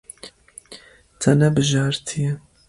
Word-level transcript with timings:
Te 1.19 1.29
nebijartiye. 1.39 2.31